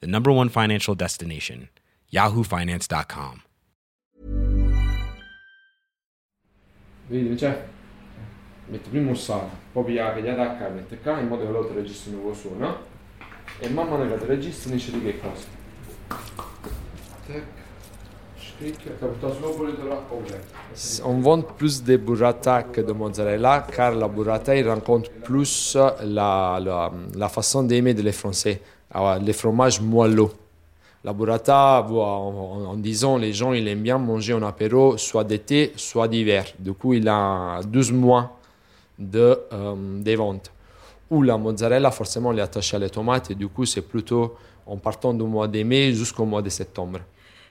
[0.00, 1.68] the number one financial destination,
[2.12, 3.42] yahoofinance.com.
[7.06, 7.66] Vedi, c'è?
[8.66, 11.68] Metti prima un salto, poi pigliare che gli attacca mette qua in modo che loro
[11.68, 12.92] ti registri il nuovo suono.
[13.58, 15.44] E man mano che ti registri dice di che cosa.
[17.26, 17.42] Tac.
[18.38, 21.02] Scricchia, capita solo volete là, ok.
[21.02, 26.58] On vend plus de burrata que de mozzarella car la burrata il rencontre plus la,
[26.58, 28.60] la, la façon d'aimer des Français,
[28.94, 30.28] Alors, les fromages moelleux.
[31.02, 36.08] La burrata, en, disant, les gens ils aiment bien manger en apéro, soit d'été, soit
[36.08, 36.46] d'hiver.
[36.58, 38.38] Du coup, il a 12 mois
[38.98, 40.50] de, euh, ventes.
[41.10, 44.36] Ou la mozzarella, forcément, elle est attachée à les tomates et du coup, c'est plutôt
[44.66, 47.00] en partant du mois de mai jusqu'au mois de septembre.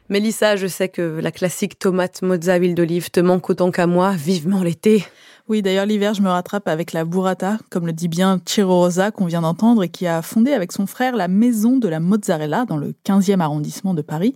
[0.09, 4.11] Mélissa, je sais que la classique tomate mozza huile d'olive te manque autant qu'à moi.
[4.11, 5.05] Vivement l'été.
[5.49, 9.11] Oui, d'ailleurs, l'hiver, je me rattrape avec la burrata, comme le dit bien Ciro Rosa,
[9.11, 12.63] qu'on vient d'entendre et qui a fondé avec son frère la maison de la mozzarella
[12.63, 14.35] dans le 15e arrondissement de Paris.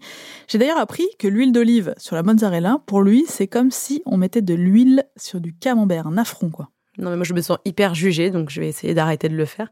[0.49, 4.17] J'ai d'ailleurs appris que l'huile d'olive sur la mozzarella, pour lui, c'est comme si on
[4.17, 6.71] mettait de l'huile sur du camembert, un affront, quoi.
[6.97, 9.45] Non, mais moi, je me sens hyper jugée, donc je vais essayer d'arrêter de le
[9.45, 9.69] faire.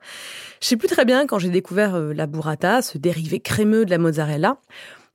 [0.62, 3.90] Je sais plus très bien quand j'ai découvert euh, la burrata, ce dérivé crémeux de
[3.90, 4.58] la mozzarella.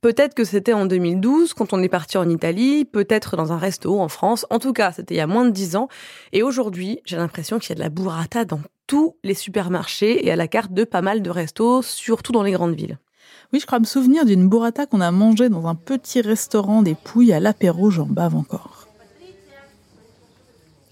[0.01, 3.99] Peut-être que c'était en 2012, quand on est parti en Italie, peut-être dans un resto
[3.99, 4.47] en France.
[4.49, 5.89] En tout cas, c'était il y a moins de dix ans.
[6.33, 10.31] Et aujourd'hui, j'ai l'impression qu'il y a de la burrata dans tous les supermarchés et
[10.31, 12.97] à la carte de pas mal de restos, surtout dans les grandes villes.
[13.53, 16.95] Oui, je crois me souvenir d'une burrata qu'on a mangée dans un petit restaurant des
[16.95, 18.80] Pouilles à l'apéro, j'en bave encore.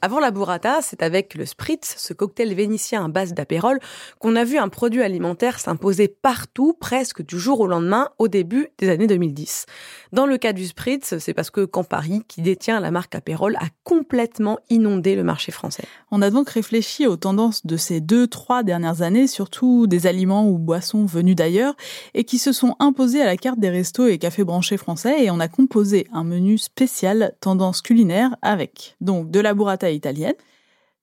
[0.01, 3.79] Avant la burrata, c'est avec le spritz, ce cocktail vénitien à base d'apérole,
[4.19, 8.69] qu'on a vu un produit alimentaire s'imposer partout, presque du jour au lendemain, au début
[8.77, 9.65] des années 2010.
[10.13, 13.67] Dans le cas du spritz, c'est parce que Campari, qui détient la marque apérole, a
[13.83, 15.83] complètement inondé le marché français.
[16.11, 20.47] On a donc réfléchi aux tendances de ces deux, trois dernières années, surtout des aliments
[20.47, 21.75] ou boissons venus d'ailleurs,
[22.13, 25.29] et qui se sont imposés à la carte des restos et cafés branchés français, et
[25.29, 30.35] on a composé un menu spécial tendance culinaire avec donc de la burrata italienne,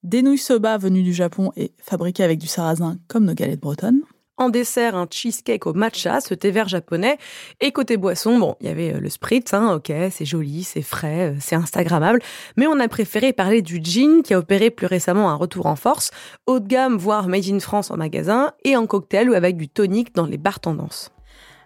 [0.02, 4.02] des nouilles soba venues du Japon et fabriquées avec du sarrasin comme nos galettes bretonnes.
[4.38, 7.16] En dessert, un cheesecake au matcha, ce thé vert japonais.
[7.62, 10.82] Et côté boisson, bon, il y avait euh, le spritz, hein, ok, c'est joli, c'est
[10.82, 12.20] frais, euh, c'est instagrammable.
[12.58, 15.76] Mais on a préféré parler du gin qui a opéré plus récemment un retour en
[15.76, 16.10] force,
[16.46, 19.70] haut de gamme, voire made in France en magasin, et en cocktail ou avec du
[19.70, 21.15] tonic dans les bars tendances.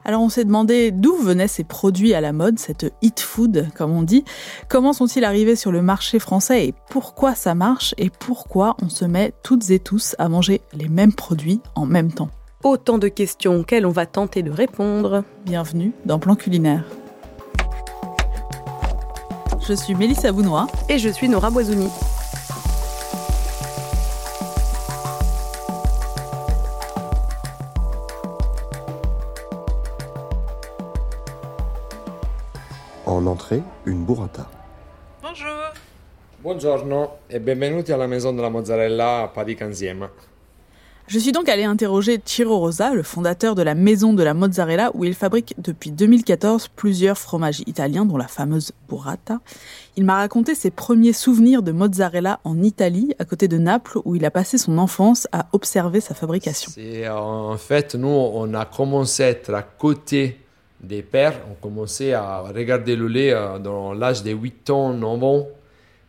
[0.04, 3.92] Alors on s'est demandé d'où venaient ces produits à la mode, cette hit food comme
[3.92, 4.24] on dit.
[4.68, 9.04] Comment sont-ils arrivés sur le marché français et pourquoi ça marche et pourquoi on se
[9.04, 12.30] met toutes et tous à manger les mêmes produits en même temps?
[12.64, 15.24] Autant de questions auxquelles on va tenter de répondre.
[15.44, 16.84] Bienvenue dans Plan Culinaire.
[19.66, 20.66] Je suis Mélissa Bounois.
[20.88, 21.88] Et je suis Nora Boisouni.
[36.50, 40.08] Buongiorno e benvenuti alla Maison de la Mozzarella a Paris 15e.
[41.06, 44.90] Je suis donc allée interroger Ciro Rosa, le fondateur de la Maison de la Mozzarella,
[44.94, 49.38] où il fabrique depuis 2014 plusieurs fromages italiens, dont la fameuse burrata.
[49.96, 54.16] Il m'a raconté ses premiers souvenirs de mozzarella en Italie, à côté de Naples, où
[54.16, 56.72] il a passé son enfance à observer sa fabrication.
[57.12, 60.40] En fait, nous, on a commencé à être à côté
[60.82, 61.42] des pères.
[61.48, 65.46] On commençait à regarder le lait euh, dans l'âge de 8 ans, 9 ans.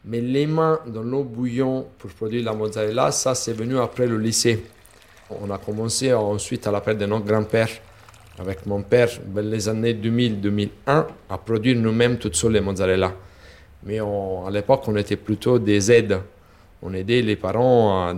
[0.04, 4.18] Mais les mains dans l'eau bouillon pour produire la mozzarella, ça, c'est venu après le
[4.18, 4.64] lycée.
[5.30, 7.70] On a commencé ensuite à l'appel de notre grand-père,
[8.40, 10.70] avec mon père, dans les années 2000-2001,
[11.30, 13.14] à produire nous-mêmes toutes seules les mozzarella.
[13.84, 16.20] Mais à l'époque, on était plutôt des aides.
[16.82, 18.14] On aidait les parents à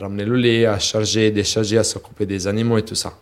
[0.00, 3.12] ramener le lait, à charger, décharger, à s'occuper des animaux et tout ça.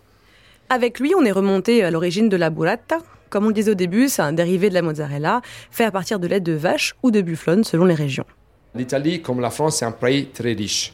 [0.71, 2.99] Avec lui, on est remonté à l'origine de la burrata.
[3.31, 5.41] Comme on le disait au début, c'est un dérivé de la mozzarella,
[5.71, 8.25] fait à partir de lait de vache ou de bufflone selon les régions.
[8.75, 10.93] L'Italie, comme la France, c'est un pays très riche.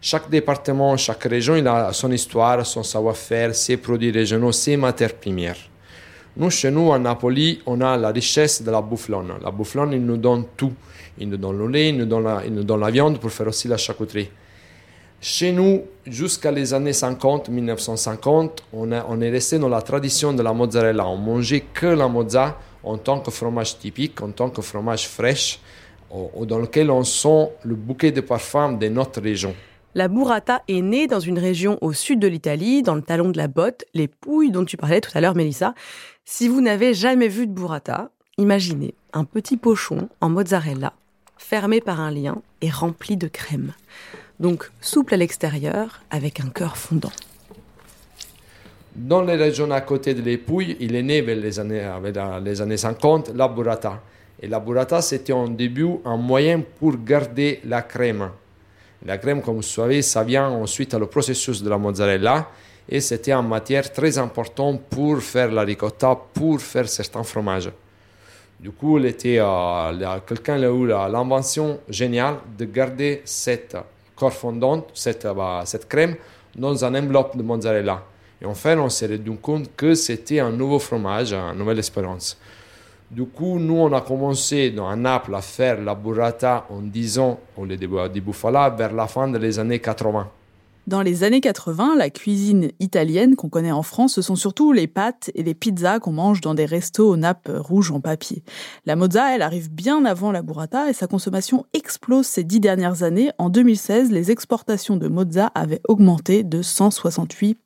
[0.00, 5.14] Chaque département, chaque région, il a son histoire, son savoir-faire, ses produits régionaux, ses matières
[5.14, 5.56] premières.
[6.36, 9.34] Nous, chez nous, à Napoli, on a la richesse de la bouflone.
[9.42, 10.72] La bouflone, il nous donne tout.
[11.18, 13.30] Il nous donne le lait, il nous donne la, il nous donne la viande pour
[13.30, 14.30] faire aussi la charcuterie.
[15.20, 20.52] Chez nous, jusqu'à les années 50, 1950, on, est resté dans la tradition de la
[20.52, 21.08] mozzarella.
[21.08, 25.58] On mangeait que la mozza en tant que fromage typique, en tant que fromage fraîche,
[26.12, 29.54] dans lequel on sent le bouquet de parfum de notre région.
[29.96, 33.38] La burrata est née dans une région au sud de l'Italie, dans le talon de
[33.38, 35.74] la botte, les Pouilles dont tu parlais tout à l'heure, Mélissa.
[36.24, 40.92] Si vous n'avez jamais vu de burrata, imaginez un petit pochon en mozzarella,
[41.36, 43.72] fermé par un lien et rempli de crème.
[44.40, 47.12] Donc souple à l'extérieur, avec un cœur fondant.
[48.94, 52.40] Dans les régions à côté de l'Épouille, il est né vers les années, vers la-
[52.40, 54.00] les années 50 la burrata.
[54.40, 58.30] Et la burrata, c'était en début un moyen pour garder la crème.
[59.04, 62.48] La crème, comme vous savez, ça vient ensuite le processus de la mozzarella.
[62.88, 67.70] Et c'était une matière très importante pour faire la ricotta, pour faire certains fromages.
[68.58, 73.76] Du coup, euh, quelqu'un a eu l'invention géniale de garder cette
[74.18, 76.16] corps fondante, cette, euh, bah, cette crème,
[76.54, 78.02] dans un enveloppe de mozzarella.
[78.40, 82.36] Et enfin, on s'est rendu compte que c'était un nouveau fromage, une nouvelle expérience.
[83.10, 87.18] Du coup, nous, on a commencé dans, à Naples à faire la burrata en 10
[87.18, 90.28] ans au lieu de, bufala vers la fin des années 80.
[90.88, 94.86] Dans les années 80, la cuisine italienne qu'on connaît en France, ce sont surtout les
[94.86, 98.42] pâtes et les pizzas qu'on mange dans des restos aux nappes rouges en papier.
[98.86, 103.02] La mozza, elle arrive bien avant la burrata et sa consommation explose ces dix dernières
[103.02, 103.30] années.
[103.36, 107.56] En 2016, les exportations de mozza avaient augmenté de 168%.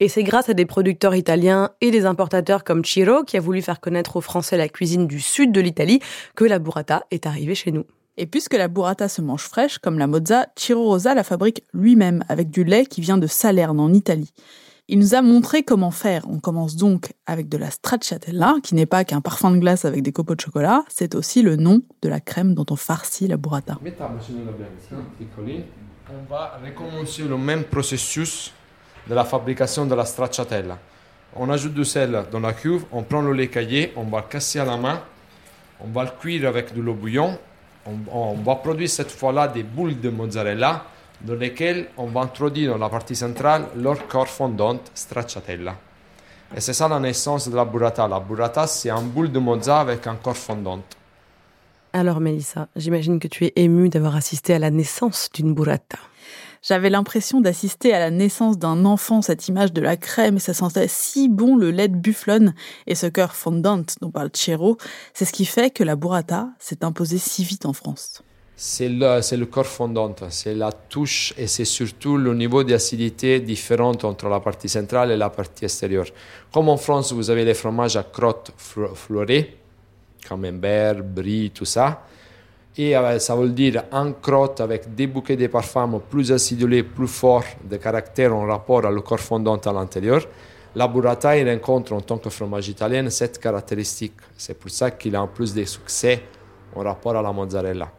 [0.00, 3.62] Et c'est grâce à des producteurs italiens et des importateurs comme Ciro, qui a voulu
[3.62, 6.00] faire connaître aux Français la cuisine du sud de l'Italie,
[6.36, 7.86] que la burrata est arrivée chez nous.
[8.16, 12.24] Et puisque la burrata se mange fraîche, comme la mozza, Ciro Rosa la fabrique lui-même
[12.28, 14.32] avec du lait qui vient de Salerne en Italie.
[14.86, 16.24] Il nous a montré comment faire.
[16.28, 20.02] On commence donc avec de la stracciatella, qui n'est pas qu'un parfum de glace avec
[20.02, 23.36] des copeaux de chocolat, c'est aussi le nom de la crème dont on farcit la
[23.36, 23.78] burrata.
[26.10, 28.52] On va recommencer le même processus
[29.08, 30.78] de la fabrication de la stracciatella.
[31.34, 34.28] On ajoute du sel dans la cuve, on prend le lait caillé, on va le
[34.28, 35.02] casser à la main,
[35.80, 37.38] on va le cuire avec de l'eau bouillon,
[37.86, 40.84] on, va produire cette fois-là des boules de mozzarella
[41.20, 45.76] dans lesquelles on va introduire dans la partie centrale leur corps fondante stracciatella.
[46.56, 48.06] Et c'est ça la naissance de la burrata.
[48.06, 50.80] La burrata, c'est un boule de mozza avec un corps fondant.
[51.92, 55.98] Alors Mélissa, j'imagine que tu es émue d'avoir assisté à la naissance d'une burrata.
[56.66, 60.54] J'avais l'impression d'assister à la naissance d'un enfant, cette image de la crème, et ça
[60.54, 62.54] sentait si bon le lait de bufflone
[62.86, 64.78] et ce cœur fondant dont parle Ciro.
[65.12, 68.22] C'est ce qui fait que la burrata s'est imposée si vite en France.
[68.56, 73.40] C'est le, c'est le corps fondant, c'est la touche et c'est surtout le niveau d'acidité
[73.40, 76.06] différent entre la partie centrale et la partie extérieure.
[76.50, 79.58] Comme en France, vous avez les fromages à crotte fleurée,
[80.26, 82.06] camembert, brie, tout ça.
[82.76, 87.06] Et euh, ça veut dire un crotte avec des bouquets de parfums plus acidulés, plus
[87.06, 90.22] forts, de caractère en rapport à le corps fondant à l'intérieur.
[90.74, 94.14] La burrata il rencontre en tant que fromage italien cette caractéristique.
[94.36, 96.24] C'est pour ça qu'il a un plus de succès
[96.74, 97.92] en rapport à la mozzarella.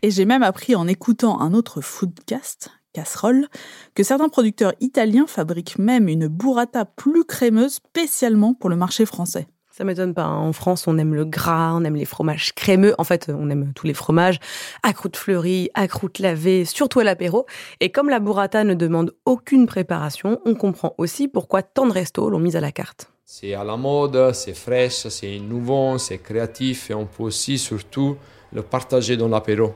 [0.00, 3.48] Et j'ai même appris en écoutant un autre foodcast, Casserole,
[3.96, 9.48] que certains producteurs italiens fabriquent même une burrata plus crémeuse spécialement pour le marché français.
[9.76, 10.22] Ça m'étonne pas.
[10.22, 10.38] hein.
[10.38, 12.94] En France, on aime le gras, on aime les fromages crémeux.
[12.96, 14.38] En fait, on aime tous les fromages
[14.84, 17.44] à croûte fleurie, à croûte lavée, surtout à l'apéro.
[17.80, 22.30] Et comme la burrata ne demande aucune préparation, on comprend aussi pourquoi tant de restos
[22.30, 23.10] l'ont mise à la carte.
[23.24, 28.16] C'est à la mode, c'est fraîche, c'est innovant, c'est créatif et on peut aussi surtout
[28.52, 29.74] le partager dans l'apéro.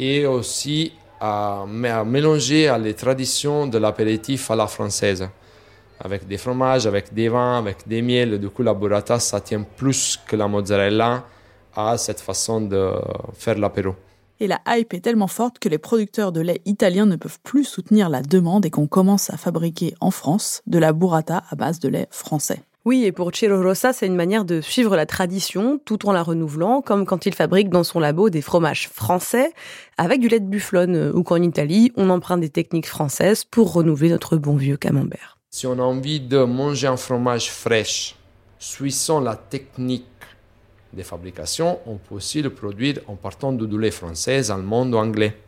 [0.00, 5.28] Et aussi à, à mélanger à les traditions de l'apéritif à la française.
[6.00, 8.38] Avec des fromages, avec des vins, avec des miels.
[8.38, 11.24] Du coup, la burrata, ça tient plus que la mozzarella
[11.76, 12.92] à cette façon de
[13.34, 13.94] faire l'apéro.
[14.40, 17.64] Et la hype est tellement forte que les producteurs de lait italiens ne peuvent plus
[17.64, 21.78] soutenir la demande et qu'on commence à fabriquer en France de la burrata à base
[21.78, 22.62] de lait français.
[22.84, 26.22] Oui, et pour Ciro Rossa, c'est une manière de suivre la tradition tout en la
[26.22, 29.54] renouvelant, comme quand il fabrique dans son labo des fromages français
[29.96, 33.72] avec du lait de bufflone, euh, ou qu'en Italie, on emprunte des techniques françaises pour
[33.72, 35.33] renouveler notre bon vieux camembert.
[35.56, 38.16] Si on a envie de manger un fromage fraîche,
[38.58, 40.04] suivant la technique
[40.92, 45.38] de fabrication, on peut aussi le produire en partant de lait français, allemand ou anglais.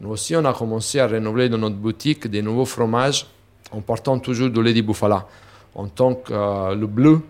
[0.00, 3.26] Nous aussi, on a commencé à renouveler dans notre boutique des nouveaux fromages
[3.72, 5.26] en partant toujours du lait de bufala.
[5.74, 7.22] En tant que euh, le bleu,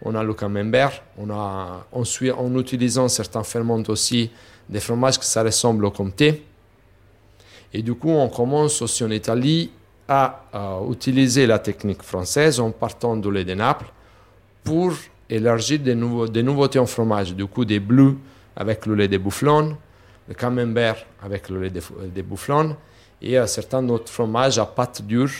[0.00, 4.30] on a le camembert, on a ensuite, en utilisant certains ferments aussi,
[4.66, 6.42] des fromages que ça ressemble au comté.
[7.74, 9.72] Et du coup, on commence aussi en Italie
[10.12, 13.90] à euh, utiliser la technique française en partant du lait de Naples
[14.62, 14.92] pour
[15.30, 17.34] élargir des, nouveaux, des nouveautés en fromage.
[17.34, 18.16] Du coup, des bleus
[18.54, 19.76] avec le lait de bufflone,
[20.28, 21.80] le camembert avec le lait de,
[22.14, 22.76] de bufflone
[23.22, 25.30] et un certain autre fromage à pâte dure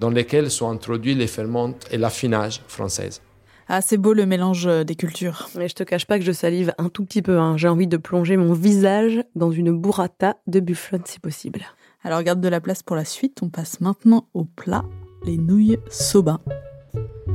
[0.00, 3.22] dans lesquels sont introduits les ferments et l'affinage française.
[3.68, 5.48] Ah, c'est beau le mélange des cultures.
[5.56, 7.38] Mais je te cache pas que je salive un tout petit peu.
[7.38, 7.56] Hein.
[7.56, 11.62] J'ai envie de plonger mon visage dans une burrata de bufflone si possible.
[12.06, 13.40] Alors garde de la place pour la suite.
[13.42, 14.84] On passe maintenant au plat,
[15.24, 16.38] les nouilles soba.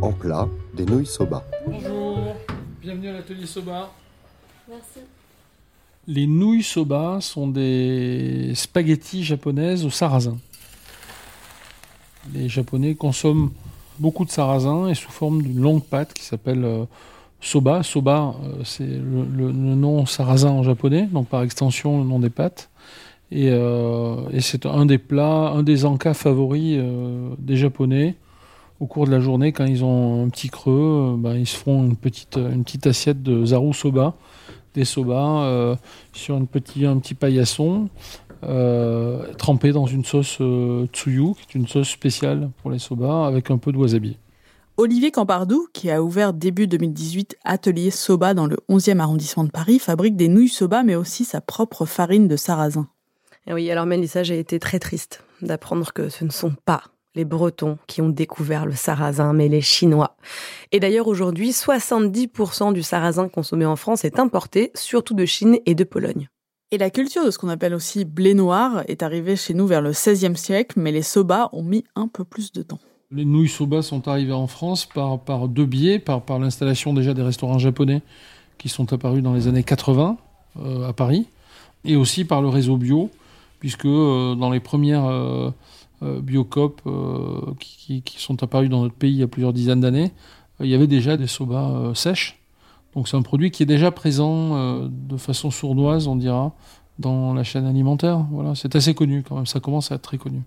[0.01, 1.43] En plat, des nouilles soba.
[1.67, 2.19] Bonjour,
[2.81, 3.91] bienvenue à l'atelier soba.
[4.69, 4.99] Merci.
[6.07, 10.37] Les nouilles soba sont des spaghettis japonaises au sarrasin.
[12.33, 13.51] Les Japonais consomment
[13.99, 16.85] beaucoup de sarrasin et sous forme d'une longue pâte qui s'appelle euh,
[17.41, 17.83] soba.
[17.83, 22.19] Soba, euh, c'est le, le- le nom sarrasin en japonais, donc par extension le nom
[22.19, 22.69] des pâtes.
[23.31, 28.15] Et, euh, et c'est un des plats, un des encas favoris euh, des Japonais.
[28.79, 31.83] Au cours de la journée, quand ils ont un petit creux, ben, ils se font
[31.83, 34.15] une petite, une petite assiette de zaru soba,
[34.73, 35.77] des soba,
[36.13, 37.89] sur une petit, un petit paillasson,
[39.37, 40.39] trempé dans une sauce
[40.93, 44.17] tsuyu, qui est une sauce spéciale pour les soba, avec un peu de wasabi.
[44.77, 49.77] Olivier Campardou, qui a ouvert début 2018 Atelier Soba dans le 11e arrondissement de Paris,
[49.77, 52.87] fabrique des nouilles soba mais aussi sa propre farine de sarrasin.
[53.47, 56.83] Et oui, alors Mélissa, j'ai été très triste d'apprendre que ce ne sont pas
[57.15, 60.15] les Bretons qui ont découvert le sarrasin, mais les Chinois.
[60.71, 65.75] Et d'ailleurs, aujourd'hui, 70% du sarrasin consommé en France est importé, surtout de Chine et
[65.75, 66.29] de Pologne.
[66.71, 69.81] Et la culture de ce qu'on appelle aussi blé noir est arrivée chez nous vers
[69.81, 72.79] le 16e siècle, mais les soba ont mis un peu plus de temps.
[73.11, 77.13] Les nouilles soba sont arrivées en France par, par deux biais, par, par l'installation déjà
[77.13, 78.01] des restaurants japonais
[78.57, 80.15] qui sont apparus dans les années 80
[80.57, 81.27] euh, à Paris,
[81.83, 83.09] et aussi par le réseau bio,
[83.61, 85.51] puisque euh, dans les premières euh,
[86.01, 86.81] euh, biocop
[87.59, 90.11] qui, sont apparus dans notre pays il y a plusieurs dizaines d'années,
[90.59, 92.39] il y avait déjà des soba sèches.
[92.95, 96.53] Donc c'est un produit qui est déjà présent de façon sournoise, on dira,
[96.99, 98.25] dans la chaîne alimentaire.
[98.31, 100.41] Voilà, c'est assez connu quand même, ça commence à être très connu.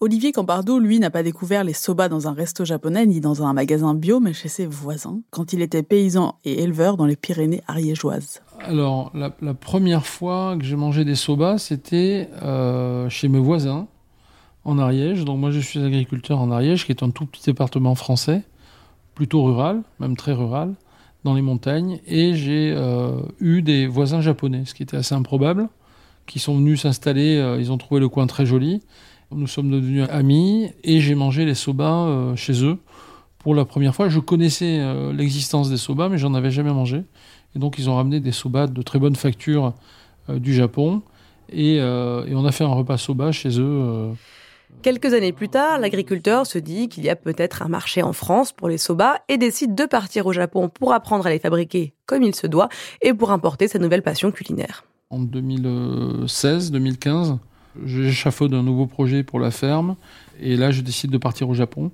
[0.00, 3.52] Olivier Campardou, lui, n'a pas découvert les soba dans un resto japonais ni dans un
[3.52, 7.62] magasin bio, mais chez ses voisins, quand il était paysan et éleveur dans les Pyrénées
[7.66, 8.40] ariégeoises.
[8.60, 13.88] Alors, la, la première fois que j'ai mangé des soba, c'était euh, chez mes voisins
[14.64, 15.24] en Ariège.
[15.24, 18.44] Donc, moi, je suis agriculteur en Ariège, qui est un tout petit département français,
[19.16, 20.74] plutôt rural, même très rural,
[21.24, 21.98] dans les montagnes.
[22.06, 25.68] Et j'ai euh, eu des voisins japonais, ce qui était assez improbable,
[26.26, 27.36] qui sont venus s'installer.
[27.36, 28.80] euh, ils ont trouvé le coin très joli.
[29.30, 32.78] Nous sommes devenus amis et j'ai mangé les soba euh, chez eux
[33.38, 34.08] pour la première fois.
[34.08, 37.04] Je connaissais euh, l'existence des soba, mais j'en avais jamais mangé.
[37.54, 39.74] Et donc, ils ont ramené des soba de très bonne facture
[40.30, 41.02] euh, du Japon.
[41.50, 44.12] Et, et on a fait un repas soba chez eux.
[44.82, 48.52] Quelques années plus tard, l'agriculteur se dit qu'il y a peut-être un marché en France
[48.52, 52.22] pour les soba et décide de partir au Japon pour apprendre à les fabriquer comme
[52.22, 52.68] il se doit
[53.00, 54.84] et pour importer sa nouvelle passion culinaire.
[55.08, 57.38] En 2016-2015,
[57.84, 59.96] j'échafaude un nouveau projet pour la ferme.
[60.40, 61.90] Et là, je décide de partir au Japon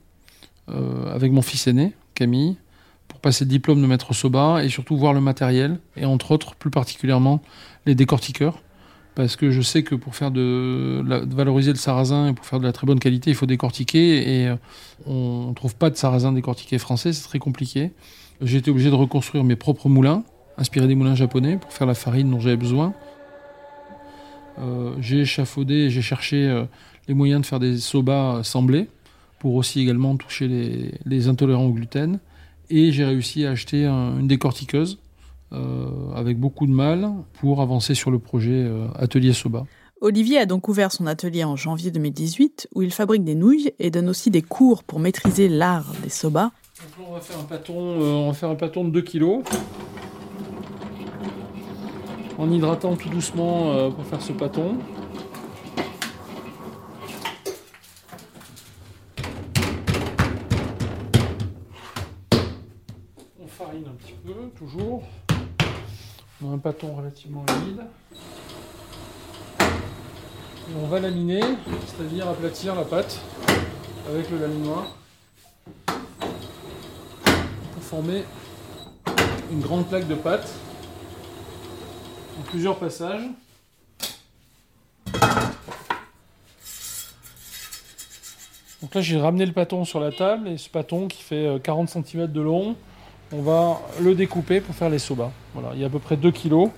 [0.69, 2.57] euh, avec mon fils aîné, Camille,
[3.09, 5.79] pour passer le diplôme de maître soba et surtout voir le matériel.
[5.97, 7.43] Et entre autres, plus particulièrement,
[7.87, 8.63] les décortiqueurs.
[9.15, 12.65] Parce que je sais que pour faire de, valoriser le sarrasin et pour faire de
[12.65, 14.41] la très bonne qualité, il faut décortiquer.
[14.41, 14.57] Et euh,
[15.07, 17.93] on ne trouve pas de sarrasin décortiqué français, c'est très compliqué.
[18.41, 20.25] J'ai été obligé de reconstruire mes propres moulins,
[20.59, 22.93] inspirés des moulins japonais, pour faire la farine dont j'avais besoin.
[24.59, 26.65] Euh, j'ai échafaudé et j'ai cherché euh,
[27.09, 28.89] les moyens de faire des soba sans blé
[29.41, 32.19] pour aussi également toucher les, les intolérants au gluten.
[32.71, 34.99] Et j'ai réussi à acheter un- une décortiqueuse
[35.53, 39.67] euh, avec beaucoup de mal pour avancer sur le projet euh, Atelier Soba.
[40.01, 43.91] Olivier a donc ouvert son atelier en janvier 2018, où il fabrique des nouilles et
[43.91, 46.51] donne aussi des cours pour maîtriser l'art des soba.
[46.99, 49.03] Donc là, on va faire un pâton, euh, on va faire un pâton de 2
[49.03, 49.43] kg.
[52.37, 54.77] En hydratant tout doucement euh, pour faire ce pâton.
[63.41, 65.05] On farine un petit peu, toujours.
[66.43, 67.83] On a un pâton relativement humide.
[69.61, 71.41] Et on va laminer,
[71.87, 73.21] c'est-à-dire aplatir la pâte
[74.09, 74.97] avec le laminoir
[75.87, 78.25] pour former
[79.53, 80.51] une grande plaque de pâte
[82.43, 83.23] plusieurs passages.
[88.83, 91.59] Donc là j'ai ramené le pâton sur la table et ce pâton qui fait euh,
[91.59, 92.77] 40 cm de long,
[93.33, 95.33] on va le découper pour faire les soba.
[95.55, 96.71] Voilà, il y a à peu près 2 kg.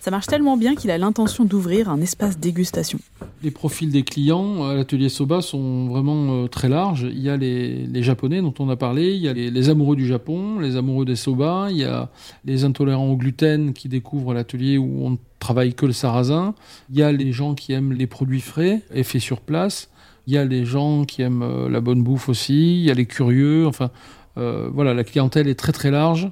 [0.00, 2.98] Ça marche tellement bien qu'il a l'intention d'ouvrir un espace dégustation.
[3.42, 7.06] Les profils des clients à l'atelier Soba sont vraiment euh, très larges.
[7.10, 9.96] Il y a les, Japonais dont on a parlé, il y a les, les, amoureux
[9.96, 12.08] du Japon, les amoureux des soba, il y a
[12.46, 16.54] les intolérants au gluten qui découvrent l'atelier où on ne travaille que le sarrasin,
[16.90, 19.90] il y a les gens qui aiment les produits frais et faits sur place,
[20.26, 22.94] il y a les gens qui aiment euh, la bonne bouffe aussi, il y a
[22.94, 23.90] les curieux, enfin
[24.38, 26.30] euh, voilà, la clientèle est très très large.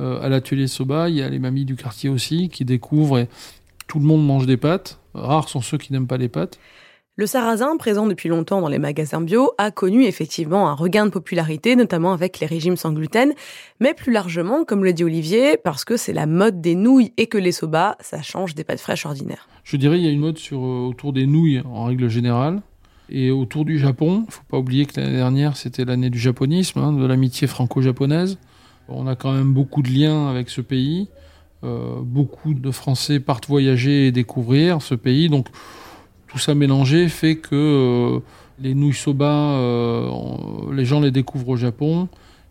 [0.00, 3.28] Euh, à l'atelier Soba, il y a les mamies du quartier aussi qui découvrent et
[3.86, 5.00] tout le monde mange des pâtes.
[5.14, 6.58] Rares sont ceux qui n'aiment pas les pâtes.
[7.16, 11.10] Le sarrasin, présent depuis longtemps dans les magasins bio, a connu effectivement un regain de
[11.10, 13.32] popularité, notamment avec les régimes sans gluten,
[13.80, 17.26] mais plus largement, comme le dit Olivier, parce que c'est la mode des nouilles et
[17.26, 19.48] que les soba, ça change des pâtes fraîches ordinaires.
[19.64, 22.62] Je dirais il y a une mode sur, euh, autour des nouilles en règle générale.
[23.10, 26.78] Et autour du Japon, il faut pas oublier que l'année dernière, c'était l'année du japonisme,
[26.78, 28.38] hein, de l'amitié franco-japonaise.
[28.88, 31.08] On a quand même beaucoup de liens avec ce pays.
[31.64, 35.28] Euh, beaucoup de Français partent voyager et découvrir ce pays.
[35.28, 35.48] Donc
[36.28, 38.20] tout ça mélangé fait que euh,
[38.60, 40.10] les nouilles soba, euh,
[40.72, 42.08] les gens les découvrent au Japon.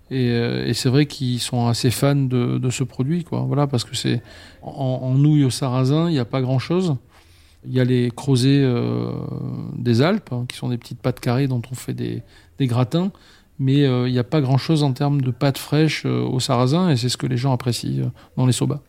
[0.10, 3.25] Et, c'est vrai qu'ils sont assez fans de, ce produit.
[3.29, 4.22] Voilà, parce que c'est
[4.62, 6.96] en, nouilles au sarrasin, il n'y a pas grand-chose.
[7.65, 9.12] Il y a les crozets euh,
[9.75, 12.24] des Alpes, hein, qui sont des petites pâtes carrées dont on fait des
[12.62, 13.12] gratins,
[13.59, 17.09] mais il n'y a pas grand-chose en termes de pâtes fraîches au sarrasin, et c'est
[17.09, 18.81] ce que les gens apprécient dans les soba.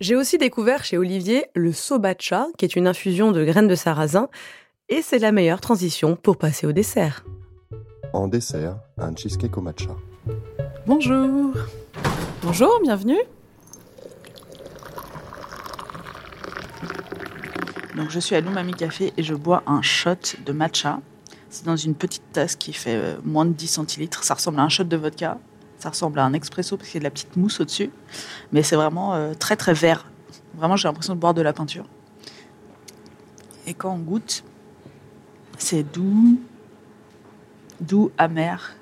[0.00, 4.28] J'ai aussi découvert chez Olivier le sobacha, qui est une infusion de graines de sarrasin,
[4.88, 7.24] et c'est la meilleure transition pour passer au dessert.
[8.12, 9.90] En dessert, un cheesecake au matcha.
[10.86, 11.54] Bonjour.
[12.42, 13.20] Bonjour, bienvenue.
[17.96, 21.00] Donc je suis à l'Umami Café et je bois un shot de matcha.
[21.52, 24.24] C'est dans une petite tasse qui fait euh, moins de 10 centilitres.
[24.24, 25.36] Ça ressemble à un shot de vodka.
[25.76, 27.90] Ça ressemble à un expresso parce qu'il y a de la petite mousse au-dessus.
[28.52, 30.10] Mais c'est vraiment euh, très très vert.
[30.54, 31.84] Vraiment, j'ai l'impression de boire de la peinture.
[33.66, 34.44] Et quand on goûte,
[35.58, 36.40] c'est doux,
[37.82, 38.74] doux, amer.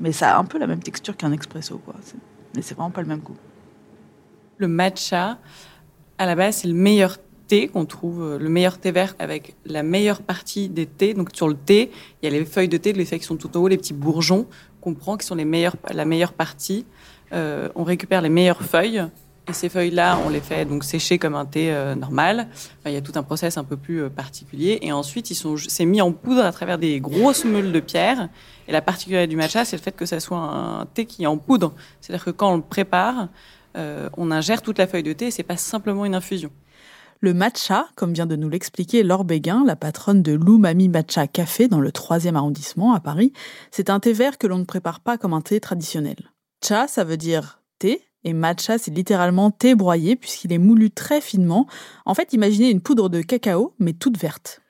[0.00, 1.94] Mais ça a un peu la même texture qu'un expresso, quoi.
[2.56, 3.36] Mais c'est vraiment pas le même goût.
[4.56, 5.38] Le matcha,
[6.18, 7.18] à la base, c'est le meilleur
[7.72, 11.14] qu'on trouve, le meilleur thé vert avec la meilleure partie des thés.
[11.14, 11.90] Donc sur le thé,
[12.22, 13.76] il y a les feuilles de thé, les feuilles qui sont tout en haut, les
[13.76, 14.46] petits bourgeons
[14.80, 16.84] qu'on prend, qui sont les meilleures, la meilleure partie.
[17.32, 19.04] Euh, on récupère les meilleures feuilles.
[19.48, 22.46] Et ces feuilles-là, on les fait donc sécher comme un thé euh, normal.
[22.86, 24.78] Il y a tout un process un peu plus euh, particulier.
[24.82, 28.28] Et ensuite, ils sont, c'est mis en poudre à travers des grosses meules de pierre.
[28.68, 31.26] Et la particularité du matcha, c'est le fait que ça soit un thé qui est
[31.26, 31.74] en poudre.
[32.00, 33.28] C'est-à-dire que quand on le prépare,
[33.76, 35.32] euh, on ingère toute la feuille de thé.
[35.32, 36.50] C'est pas simplement une infusion.
[37.24, 41.68] Le matcha, comme vient de nous l'expliquer Laure Béguin, la patronne de l'Umami Matcha Café
[41.68, 43.32] dans le 3e arrondissement à Paris,
[43.70, 46.16] c'est un thé vert que l'on ne prépare pas comme un thé traditionnel.
[46.64, 51.20] Cha, ça veut dire thé, et matcha, c'est littéralement thé broyé puisqu'il est moulu très
[51.20, 51.68] finement.
[52.06, 54.60] En fait, imaginez une poudre de cacao, mais toute verte.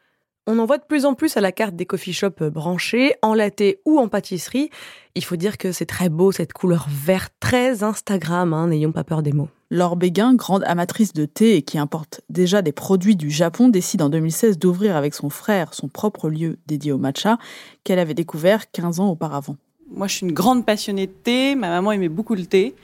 [0.47, 3.33] On en voit de plus en plus à la carte des coffee shops branchés, en
[3.33, 4.69] latte ou en pâtisserie.
[5.15, 9.05] Il faut dire que c'est très beau, cette couleur verte, très Instagram, hein, n'ayons pas
[9.05, 9.49] peur des mots.
[9.73, 14.03] Laure Béguin, grande amatrice de thé et qui importe déjà des produits du Japon, décide
[14.03, 17.39] en 2016 d'ouvrir avec son frère son propre lieu dédié au matcha
[17.83, 19.57] qu'elle avait découvert 15 ans auparavant.
[19.91, 21.55] Moi, je suis une grande passionnée de thé.
[21.55, 22.75] Ma maman aimait beaucoup le thé.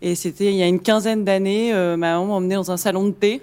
[0.00, 2.76] Et c'était il y a une quinzaine d'années, euh, ma maman m'a emmenée dans un
[2.76, 3.42] salon de thé.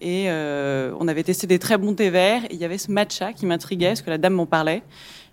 [0.00, 2.46] Et euh, on avait testé des très bons thés verts.
[2.46, 4.82] Et il y avait ce matcha qui m'intriguait, parce que la dame m'en parlait.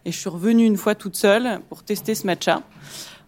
[0.04, 2.64] Et je suis revenue une fois toute seule pour tester ce matcha.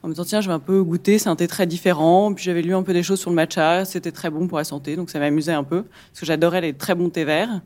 [0.01, 2.33] En me disant, tiens, je vais un peu goûter, c'est un thé très différent.
[2.33, 4.63] Puis j'avais lu un peu des choses sur le matcha, c'était très bon pour la
[4.63, 7.61] santé, donc ça m'amusait un peu, parce que j'adorais les très bons thés verts.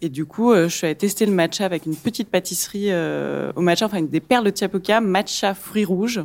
[0.00, 3.52] Et du coup, euh, je suis allée tester le matcha avec une petite pâtisserie euh,
[3.54, 6.24] au matcha, enfin des perles de Tiapoca, matcha fruits rouges.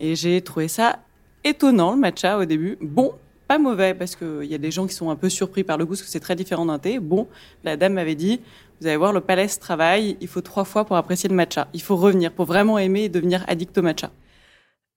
[0.00, 0.98] Et j'ai trouvé ça
[1.44, 2.76] étonnant, le matcha, au début.
[2.80, 3.12] Bon,
[3.46, 5.84] pas mauvais, parce qu'il y a des gens qui sont un peu surpris par le
[5.84, 6.98] goût, parce que c'est très différent d'un thé.
[6.98, 7.28] Bon,
[7.62, 8.40] la dame m'avait dit,
[8.80, 11.68] vous allez voir, le palais travaille, il faut trois fois pour apprécier le matcha.
[11.74, 14.10] Il faut revenir, pour vraiment aimer et devenir addict au matcha.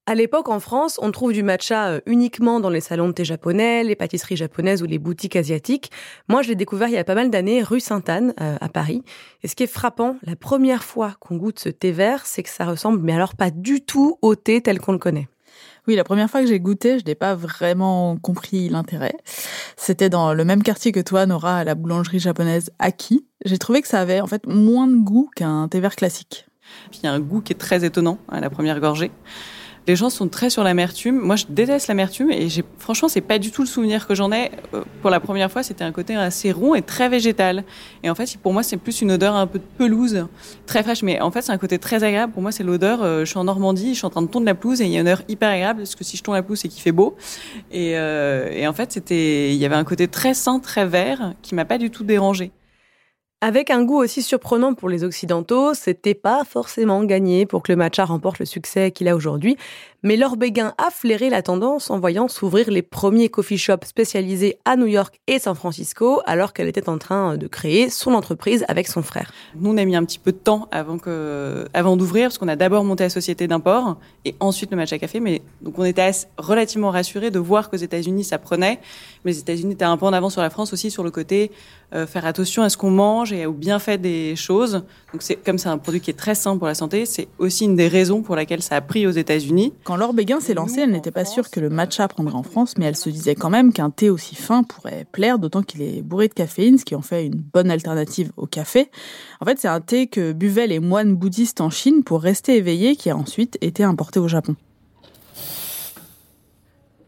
[0.05, 3.85] À l'époque, en France, on trouve du matcha uniquement dans les salons de thé japonais,
[3.85, 5.91] les pâtisseries japonaises ou les boutiques asiatiques.
[6.27, 9.01] Moi, je l'ai découvert il y a pas mal d'années, rue Sainte-Anne, euh, à Paris.
[9.43, 12.49] Et ce qui est frappant, la première fois qu'on goûte ce thé vert, c'est que
[12.49, 15.29] ça ressemble, mais alors pas du tout au thé tel qu'on le connaît.
[15.87, 19.15] Oui, la première fois que j'ai goûté, je n'ai pas vraiment compris l'intérêt.
[19.77, 23.25] C'était dans le même quartier que toi, Nora, à la boulangerie japonaise Aki.
[23.45, 26.45] J'ai trouvé que ça avait en fait moins de goût qu'un thé vert classique.
[26.91, 29.09] Puis il y a un goût qui est très étonnant à la première gorgée.
[29.85, 31.19] Les gens sont très sur l'amertume.
[31.19, 34.31] Moi, je déteste l'amertume et j'ai, franchement, c'est pas du tout le souvenir que j'en
[34.31, 34.49] ai.
[35.01, 37.65] Pour la première fois, c'était un côté assez rond et très végétal.
[38.01, 40.25] Et en fait, pour moi, c'est plus une odeur un peu de pelouse,
[40.65, 41.03] très fraîche.
[41.03, 42.31] Mais en fait, c'est un côté très agréable.
[42.31, 43.03] Pour moi, c'est l'odeur.
[43.03, 44.91] Euh, je suis en Normandie, je suis en train de tondre la pelouse et il
[44.91, 46.81] y a une odeur hyper agréable parce que si je tonds la pelouse, c'est qu'il
[46.81, 47.17] fait beau.
[47.71, 51.33] Et, euh, et en fait, c'était, il y avait un côté très sain, très vert
[51.41, 52.51] qui m'a pas du tout dérangé.
[53.45, 57.75] Avec un goût aussi surprenant pour les Occidentaux, c'était pas forcément gagné pour que le
[57.75, 59.57] matcha remporte le succès qu'il a aujourd'hui.
[60.01, 64.57] Mais Laure Béguin a flairé la tendance en voyant s'ouvrir les premiers coffee shops spécialisés
[64.63, 68.63] à New York et San Francisco, alors qu'elle était en train de créer son entreprise
[68.69, 69.33] avec son frère.
[69.55, 72.85] Nous, on a mis un petit peu de temps avant d'ouvrir, parce qu'on a d'abord
[72.85, 75.19] monté la société d'import et ensuite le matcha café.
[75.19, 78.79] Mais donc, on était relativement rassurés de voir qu'aux États-Unis, ça prenait.
[79.25, 81.51] Mais les États-Unis étaient un peu en avant sur la France aussi sur le côté
[81.93, 84.83] euh, faire attention à ce qu'on mange et au bienfait des choses.
[85.11, 87.65] Donc, c'est comme c'est un produit qui est très sain pour la santé, c'est aussi
[87.65, 89.73] une des raisons pour laquelle ça a pris aux États-Unis.
[89.83, 92.75] Quand Laure Béguin s'est lancée, elle n'était pas sûre que le matcha prendrait en France,
[92.77, 96.01] mais elle se disait quand même qu'un thé aussi fin pourrait plaire, d'autant qu'il est
[96.01, 98.89] bourré de caféine, ce qui en fait une bonne alternative au café.
[99.41, 102.95] En fait, c'est un thé que buvaient les moines bouddhistes en Chine pour rester éveillés,
[102.95, 104.55] qui a ensuite été importé au Japon.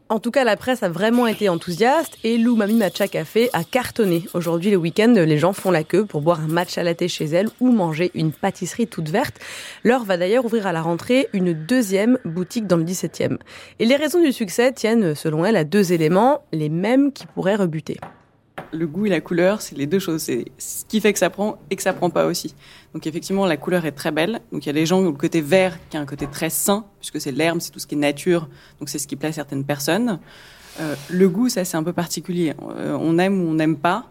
[0.08, 3.64] En tout cas, la presse a vraiment été enthousiaste et Lou Mami Matcha Café a
[3.64, 4.24] cartonné.
[4.36, 7.50] Aujourd'hui, le week-end, les gens font la queue pour boire un matcha latte chez elle
[7.60, 9.40] ou manger une pâtisserie toute verte.
[9.84, 13.40] L'heure va d'ailleurs ouvrir à la rentrée une deuxième boutique dans le 17e.
[13.80, 17.56] Et les raisons du succès tiennent, selon elle, à deux éléments, les mêmes qui pourraient
[17.56, 17.98] rebuter
[18.76, 20.22] le goût et la couleur, c'est les deux choses.
[20.22, 22.54] C'est ce qui fait que ça prend et que ça prend pas aussi.
[22.94, 24.42] Donc effectivement, la couleur est très belle.
[24.52, 26.28] Donc il y a des gens qui ont le côté vert, qui a un côté
[26.28, 28.48] très sain, puisque c'est l'herbe, c'est tout ce qui est nature.
[28.80, 30.20] Donc c'est ce qui plaît à certaines personnes.
[30.80, 32.54] Euh, le goût, ça c'est un peu particulier.
[32.78, 34.10] Euh, on aime ou on n'aime pas.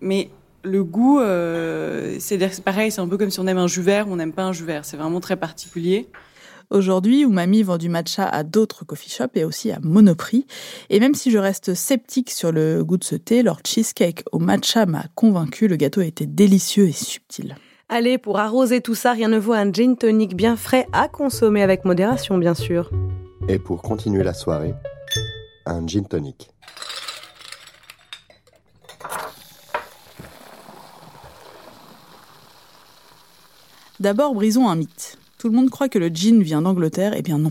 [0.00, 0.30] Mais
[0.62, 4.08] le goût, euh, c'est pareil, c'est un peu comme si on aime un jus vert
[4.08, 4.84] ou on n'aime pas un jus vert.
[4.84, 6.08] C'est vraiment très particulier.
[6.72, 10.46] Aujourd'hui, où mamie vend du matcha à d'autres coffee shops et aussi à Monoprix.
[10.88, 14.38] Et même si je reste sceptique sur le goût de ce thé, leur cheesecake au
[14.38, 15.68] matcha m'a convaincu.
[15.68, 17.56] Le gâteau était délicieux et subtil.
[17.90, 21.62] Allez, pour arroser tout ça, rien ne vaut un gin tonic bien frais à consommer
[21.62, 22.90] avec modération, bien sûr.
[23.48, 24.72] Et pour continuer la soirée,
[25.66, 26.48] un gin tonic.
[34.00, 35.18] D'abord, brisons un mythe.
[35.42, 37.50] Tout le monde croit que le gin vient d'Angleterre, eh bien non.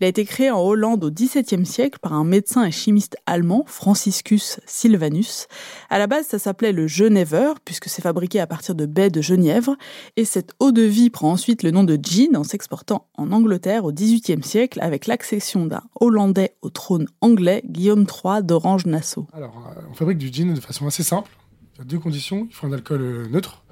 [0.00, 3.62] Il a été créé en Hollande au XVIIe siècle par un médecin et chimiste allemand,
[3.68, 5.46] Franciscus Sylvanus.
[5.88, 9.20] À la base, ça s'appelait le Genever, puisque c'est fabriqué à partir de baies de
[9.20, 9.76] genièvre.
[10.16, 13.84] Et cette eau de vie prend ensuite le nom de gin en s'exportant en Angleterre
[13.84, 19.28] au XVIIIe siècle avec l'accession d'un Hollandais au trône anglais, Guillaume III d'Orange-Nassau.
[19.32, 21.30] Alors, euh, on fabrique du gin de façon assez simple.
[21.76, 22.48] Il y a deux conditions.
[22.50, 23.62] Il faut un alcool neutre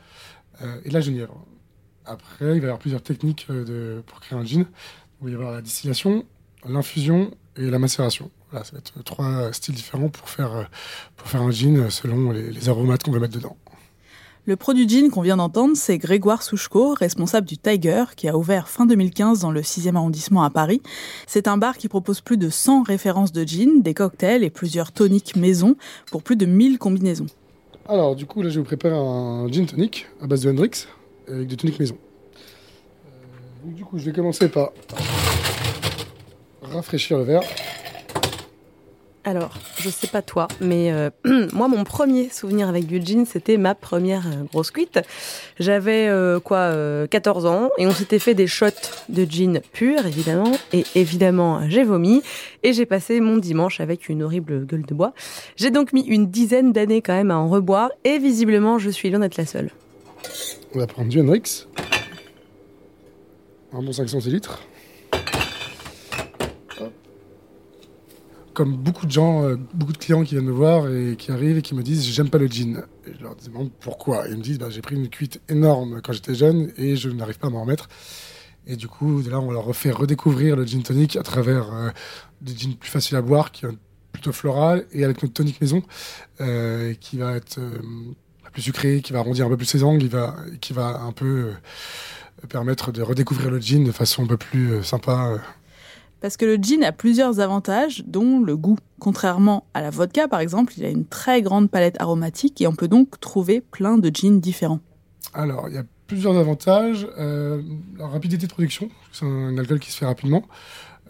[0.62, 1.44] euh, et de la genièvre.
[2.10, 4.66] Après, il va y avoir plusieurs techniques euh, de, pour créer un gin.
[5.20, 6.24] Il va y avoir la distillation,
[6.68, 8.32] l'infusion et la macération.
[8.50, 10.64] Voilà, ça va être trois styles différents pour faire, euh,
[11.16, 13.56] pour faire un gin selon les, aromates qu'on va mettre dedans.
[14.44, 18.66] Le produit gin qu'on vient d'entendre, c'est Grégoire Souchko, responsable du Tiger, qui a ouvert
[18.66, 20.82] fin 2015 dans le 6e arrondissement à Paris.
[21.28, 24.90] C'est un bar qui propose plus de 100 références de gin, des cocktails et plusieurs
[24.90, 25.76] toniques maison
[26.10, 27.26] pour plus de 1000 combinaisons.
[27.88, 30.88] Alors, du coup, là, je vais vous préparer un gin tonic à base de Hendrix
[31.32, 31.96] avec des toniques maison.
[33.06, 34.72] Euh, du coup, je vais commencer par
[36.62, 37.42] rafraîchir le verre.
[39.22, 41.10] Alors, je sais pas toi, mais euh,
[41.52, 44.98] moi, mon premier souvenir avec du gin, c'était ma première euh, grosse cuite.
[45.58, 46.08] J'avais
[46.42, 46.72] quoi,
[47.08, 48.66] 14 ans, et on s'était fait des shots
[49.10, 52.22] de gin pur, évidemment, et évidemment, j'ai vomi,
[52.62, 55.12] et j'ai passé mon dimanche avec une horrible gueule de bois.
[55.56, 59.10] J'ai donc mis une dizaine d'années quand même à en reboire, et visiblement, je suis
[59.10, 59.70] loin d'être la seule.
[60.72, 61.66] On va prendre du Hendrix.
[63.72, 64.62] Un bon 500 litres.
[68.54, 71.58] Comme beaucoup de gens, euh, beaucoup de clients qui viennent me voir et qui arrivent
[71.58, 72.84] et qui me disent j'aime pas le gin.
[73.04, 74.28] Et je leur demande pourquoi?
[74.28, 77.38] ils me disent bah, j'ai pris une cuite énorme quand j'étais jeune et je n'arrive
[77.38, 77.88] pas à m'en remettre.
[78.66, 81.88] Et du coup, là, on leur refait redécouvrir le gin tonic à travers euh,
[82.42, 83.70] des plus faciles à boire, qui est
[84.12, 85.82] plutôt floral, et avec notre tonic maison,
[86.40, 87.58] euh, qui va être
[88.52, 91.12] plus sucré, qui va arrondir un peu plus ses angles, qui va, qui va un
[91.12, 95.32] peu euh, permettre de redécouvrir le gin de façon un peu plus euh, sympa.
[95.32, 95.38] Euh.
[96.20, 98.78] Parce que le gin a plusieurs avantages, dont le goût.
[98.98, 102.74] Contrairement à la vodka, par exemple, il a une très grande palette aromatique et on
[102.74, 104.80] peut donc trouver plein de gins différents.
[105.32, 107.08] Alors, il y a plusieurs avantages.
[107.16, 110.42] la rapidité de production, c'est un alcool qui se fait rapidement.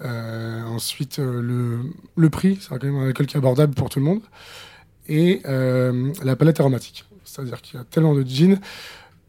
[0.00, 1.80] ensuite, le,
[2.14, 4.20] le prix, c'est quand même un alcool qui est abordable pour tout le monde.
[5.08, 7.04] Et la palette aromatique.
[7.24, 8.58] C'est-à-dire qu'il y a tellement de jeans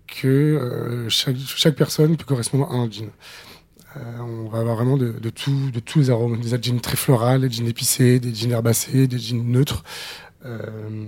[0.07, 3.09] que euh, chaque, personne peut correspondre à un jean.
[3.97, 7.41] Euh, on va avoir vraiment de, tout, de tous les arômes, des jeans très florales,
[7.41, 9.83] des jeans épicés, des jeans herbacés, des jeans neutres.
[10.45, 11.05] Euh,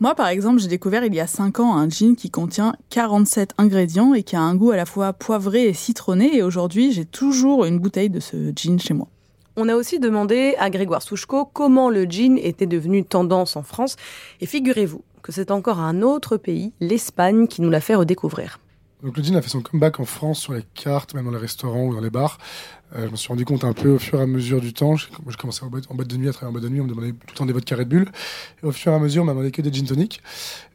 [0.00, 3.54] Moi, par exemple, j'ai découvert il y a 5 ans un jean qui contient 47
[3.58, 6.36] ingrédients et qui a un goût à la fois poivré et citronné.
[6.36, 9.08] Et aujourd'hui, j'ai toujours une bouteille de ce jean chez moi.
[9.56, 13.96] On a aussi demandé à Grégoire Souchko comment le jean était devenu tendance en France.
[14.40, 18.58] Et figurez-vous que c'est encore un autre pays, l'Espagne, qui nous l'a fait redécouvrir.
[19.02, 21.38] Donc le gin a fait son comeback en France sur les cartes, même dans les
[21.38, 22.38] restaurants ou dans les bars.
[22.96, 24.96] Euh, je me suis rendu compte un peu au fur et à mesure du temps.
[24.96, 27.12] Je commençais en boîte, de nuit, à travailler en boîte de nuit, on me demandait
[27.12, 28.08] tout le temps des vodka Red Bull.
[28.62, 30.20] Et au fur et à mesure, on m'a demandé que des gin tonic.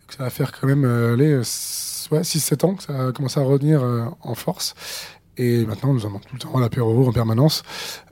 [0.10, 3.84] ça va faire quand même euh, les 6-7 ans que ça a commencé à revenir
[3.84, 4.74] euh, en force.
[5.38, 7.64] Et maintenant, nous en avons tout le temps à l'apéro en permanence.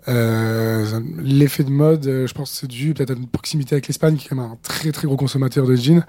[0.07, 3.87] Euh, L'effet de mode, euh, je pense que c'est dû peut-être à une proximité avec
[3.87, 6.03] l'Espagne, qui est quand même un très très gros consommateur de gin,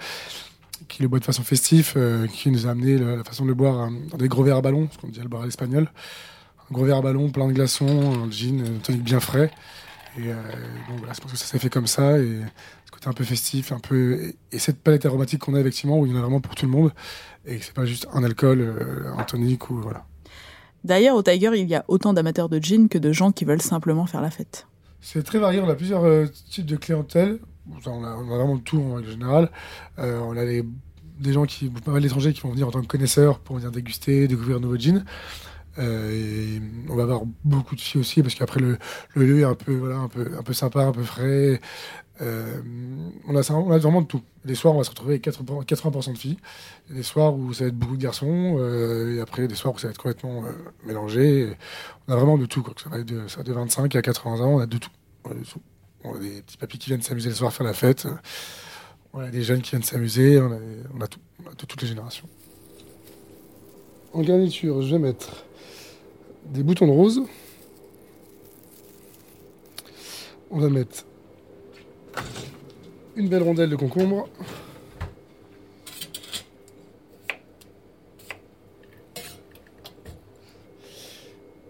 [0.88, 3.55] qui le boit de façon festive, euh, qui nous a amené la façon de le
[3.55, 5.90] boire dans des gros verres à ballon, ce qu'on dit le boire à l'espagnol.
[6.70, 9.51] Un gros verre à ballon, plein de glaçons, un gin, un tonic bien frais.
[10.16, 12.18] Et donc voilà, je pense que ça s'est fait comme ça.
[12.18, 12.40] Et
[12.87, 14.14] ce côté un peu festif, un peu.
[14.14, 16.55] Et, et cette palette aromatique qu'on a effectivement, où il y en a vraiment pour
[16.55, 16.92] tout le monde.
[17.46, 20.07] Et que c'est pas juste un alcool, un tonic ou voilà.
[20.85, 23.62] D'ailleurs, au Tiger, il y a autant d'amateurs de gin que de gens qui veulent
[23.62, 24.66] simplement faire la fête.
[25.01, 27.38] C'est très varié, on a plusieurs euh, types de clientèle.
[27.87, 29.51] On, a, on, a, vraiment tout en règle générale.
[29.99, 32.87] Euh, on a des gens qui, pas mal d'étrangers qui vont venir en tant que
[32.87, 35.05] connaisseurs pour venir déguster, découvrir de nouveaux jeans.
[35.79, 38.79] Euh, et on va avoir beaucoup de filles aussi parce qu'après le,
[39.16, 41.61] lieu est un peu sympa, un peu frais.
[42.20, 42.61] Euh,
[43.27, 43.40] on, a,
[43.79, 44.22] vraiment de tout.
[44.44, 46.37] Des soirs, on va se retrouver avec 80%, 80 de filles.
[46.90, 48.57] Des soirs où ça va être beaucoup de garçons.
[48.59, 50.53] Euh, et après, des soirs où ça va être complètement euh,
[50.85, 51.57] mélangé.
[52.07, 52.64] On a vraiment de tout.
[52.83, 54.90] Ça va de, ça va de 25 à 80 ans, on a de tout.
[56.05, 58.07] On a, des petits papis qui viennent s'amuser le soir, faire la fête.
[59.12, 60.40] On a des jeunes qui viennent s'amuser.
[60.40, 60.59] On
[60.96, 61.20] on a tout.
[61.44, 62.29] On a de toutes les générations.
[64.12, 65.44] En garniture, je vais mettre
[66.46, 67.22] des boutons de rose.
[70.51, 71.07] On va mettre
[73.16, 74.29] une belle rondelle de concombre.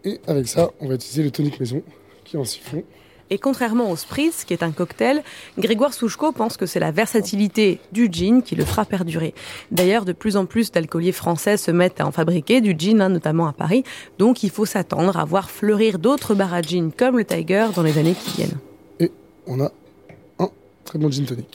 [0.05, 1.83] Et avec ça, on va utiliser le tonic maison
[2.25, 2.83] qui est en siphon.
[3.31, 5.23] Et contrairement au spritz, qui est un cocktail,
[5.57, 9.33] Grégoire Souchko pense que c'est la versatilité du gin qui le fera perdurer.
[9.71, 13.09] D'ailleurs, de plus en plus d'alcooliers français se mettent à en fabriquer du gin, hein,
[13.09, 13.85] notamment à Paris.
[14.19, 17.83] Donc il faut s'attendre à voir fleurir d'autres bars à gin comme le Tiger dans
[17.83, 18.59] les années qui viennent.
[19.01, 19.11] Et
[19.47, 19.73] on a
[20.93, 21.25] très bon gin.
[21.25, 21.47] Et.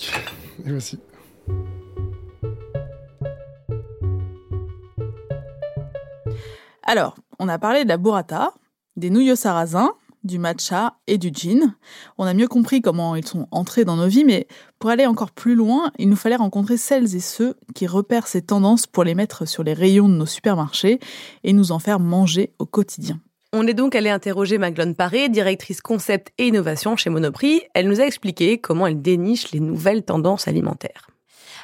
[6.82, 8.54] Alors, on a parlé de la burrata,
[8.96, 9.92] des nouilles au sarrasin,
[10.24, 11.76] du matcha et du gin.
[12.18, 14.48] On a mieux compris comment ils sont entrés dans nos vies, mais
[14.80, 18.42] pour aller encore plus loin, il nous fallait rencontrer celles et ceux qui repèrent ces
[18.42, 21.00] tendances pour les mettre sur les rayons de nos supermarchés
[21.44, 23.20] et nous en faire manger au quotidien.
[23.54, 27.62] On est donc allé interroger Maglone Paré, directrice concept et innovation chez Monoprix.
[27.74, 31.08] Elle nous a expliqué comment elle déniche les nouvelles tendances alimentaires.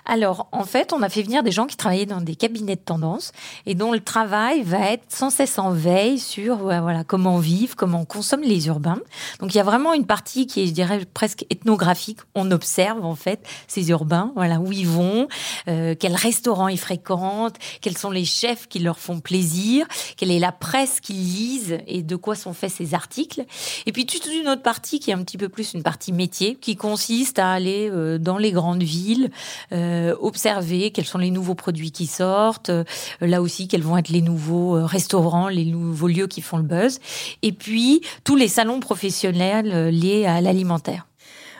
[0.05, 2.81] Alors, en fait, on a fait venir des gens qui travaillaient dans des cabinets de
[2.81, 3.31] tendance
[3.65, 8.01] et dont le travail va être sans cesse en veille sur voilà comment vivre, comment
[8.01, 8.99] on consomme les urbains.
[9.39, 12.19] Donc, il y a vraiment une partie qui est, je dirais, presque ethnographique.
[12.35, 15.27] On observe en fait ces urbains, voilà où ils vont,
[15.67, 19.87] euh, quels restaurants ils fréquentent, quels sont les chefs qui leur font plaisir,
[20.17, 23.45] quelle est la presse qu'ils lisent et de quoi sont faits ces articles.
[23.85, 26.55] Et puis toute une autre partie qui est un petit peu plus une partie métier,
[26.55, 29.31] qui consiste à aller euh, dans les grandes villes.
[29.71, 32.83] Euh, observer quels sont les nouveaux produits qui sortent, euh,
[33.21, 36.63] là aussi quels vont être les nouveaux euh, restaurants, les nouveaux lieux qui font le
[36.63, 36.99] buzz,
[37.41, 41.07] et puis tous les salons professionnels euh, liés à l'alimentaire.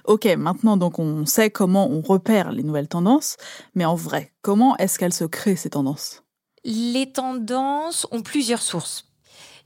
[0.06, 3.38] Ok, maintenant donc on sait comment on repère les nouvelles tendances,
[3.76, 6.24] mais en vrai, comment est-ce qu'elles se créent ces tendances?
[6.66, 9.13] Les tendances ont plusieurs sources.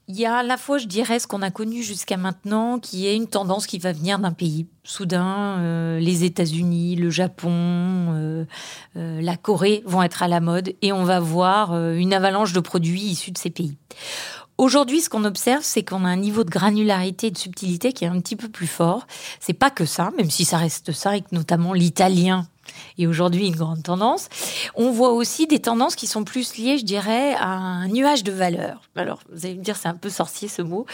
[0.09, 3.07] Il y a à la fois, je dirais, ce qu'on a connu jusqu'à maintenant, qui
[3.07, 4.65] est une tendance qui va venir d'un pays.
[4.85, 8.45] Soudain, euh, les États-Unis, le Japon, euh,
[8.95, 12.53] euh, la Corée vont être à la mode et on va voir euh, une avalanche
[12.53, 13.77] de produits issus de ces pays.
[14.57, 18.05] Aujourd'hui, ce qu'on observe, c'est qu'on a un niveau de granularité et de subtilité qui
[18.05, 19.07] est un petit peu plus fort.
[19.41, 22.47] C'est pas que ça, même si ça reste ça, et que notamment l'italien
[22.97, 24.29] et aujourd'hui une grande tendance.
[24.75, 28.31] On voit aussi des tendances qui sont plus liées, je dirais, à un nuage de
[28.31, 28.81] valeurs.
[28.95, 30.85] Alors, vous allez me dire, c'est un peu sorcier ce mot.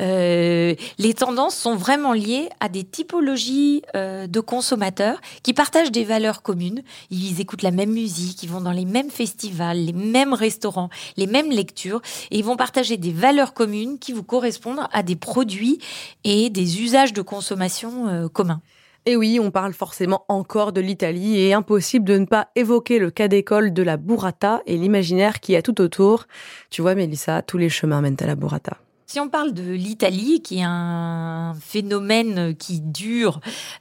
[0.00, 6.04] Euh, les tendances sont vraiment liées à des typologies euh, de consommateurs qui partagent des
[6.04, 6.82] valeurs communes.
[7.10, 11.26] Ils écoutent la même musique, ils vont dans les mêmes festivals, les mêmes restaurants, les
[11.26, 12.00] mêmes lectures,
[12.30, 15.78] et ils vont partager des valeurs communes qui vous correspondent à des produits
[16.24, 18.60] et des usages de consommation euh, communs.
[19.04, 23.10] Et oui, on parle forcément encore de l'Italie et impossible de ne pas évoquer le
[23.10, 26.26] cas d'école de la burrata et l'imaginaire qui a tout autour.
[26.70, 28.76] Tu vois, Mélissa, tous les chemins mènent à la burrata.
[29.12, 33.40] Si on parle de l'Italie, qui est un phénomène qui dure,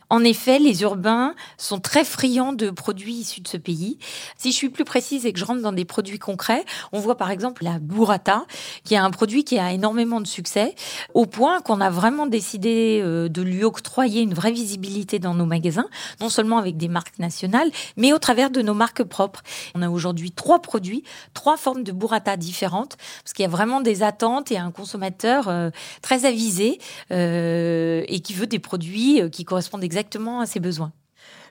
[0.09, 3.97] en effet, les urbains sont très friands de produits issus de ce pays.
[4.35, 7.15] Si je suis plus précise et que je rentre dans des produits concrets, on voit
[7.15, 8.45] par exemple la burrata,
[8.83, 10.75] qui est un produit qui a énormément de succès,
[11.13, 15.45] au point qu'on a vraiment décidé euh, de lui octroyer une vraie visibilité dans nos
[15.45, 15.87] magasins,
[16.19, 19.43] non seulement avec des marques nationales, mais au travers de nos marques propres.
[19.75, 23.79] On a aujourd'hui trois produits, trois formes de burrata différentes, parce qu'il y a vraiment
[23.79, 26.79] des attentes et un consommateur euh, très avisé
[27.11, 30.91] euh, et qui veut des produits qui correspondent exactement à ses besoins.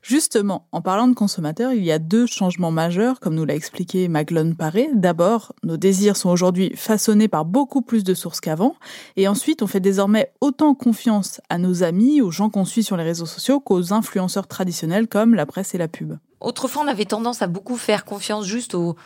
[0.02, 4.09] Justement, en parlant de consommateurs, il y a deux changements majeurs, comme nous l'a expliqué
[4.09, 4.88] Maglone Paré.
[4.94, 8.76] D'abord, nos désirs sont aujourd'hui façonnés par beaucoup plus de sources qu'avant.
[9.16, 12.96] Et ensuite, on fait désormais autant confiance à nos amis, aux gens qu'on suit sur
[12.96, 16.14] les réseaux sociaux, qu'aux influenceurs traditionnels comme la presse et la pub.
[16.40, 18.96] Autrefois, on avait tendance à beaucoup faire confiance juste aux,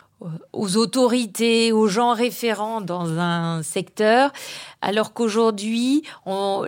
[0.53, 4.33] autorités, aux gens référents dans un secteur,
[4.81, 6.67] alors qu'aujourd'hui, on,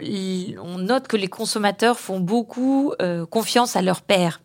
[0.79, 4.41] note que les consommateurs font beaucoup euh, confiance à leur père.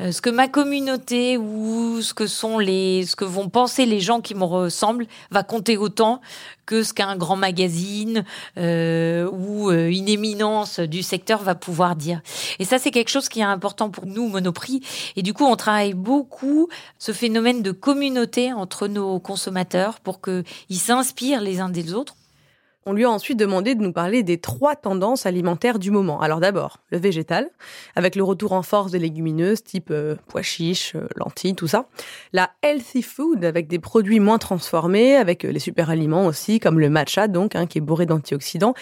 [0.00, 4.00] Euh, ce que ma communauté ou ce que sont les, ce que vont penser les
[4.00, 6.20] gens qui me ressemblent va compter autant
[6.64, 8.24] que ce qu'un grand magazine
[8.56, 12.22] euh, ou euh, une éminence du secteur va pouvoir dire.
[12.58, 14.80] Et ça, c'est quelque chose qui est important pour nous, Monoprix.
[15.16, 20.44] Et du coup, on travaille beaucoup ce phénomène de communauté entre nos consommateurs pour qu'ils
[20.78, 22.14] s'inspirent les uns des autres.
[22.86, 26.20] On lui a ensuite demandé de nous parler des trois tendances alimentaires du moment.
[26.22, 27.50] Alors d'abord, le végétal,
[27.94, 31.88] avec le retour en force des légumineuses type euh, pois chiches, euh, lentilles, tout ça.
[32.32, 36.80] La healthy food, avec des produits moins transformés, avec euh, les super aliments aussi, comme
[36.80, 38.72] le matcha, donc, hein, qui est bourré d'antioxydants.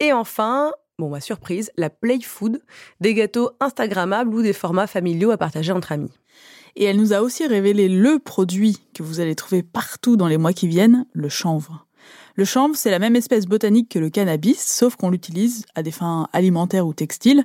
[0.00, 2.62] Et enfin, bon, ma surprise, la play food,
[3.00, 6.12] des gâteaux Instagrammables ou des formats familiaux à partager entre amis.
[6.74, 10.38] Et elle nous a aussi révélé le produit que vous allez trouver partout dans les
[10.38, 11.86] mois qui viennent, le chanvre.
[12.42, 15.92] Le chanvre, c'est la même espèce botanique que le cannabis, sauf qu'on l'utilise à des
[15.92, 17.44] fins alimentaires ou textiles.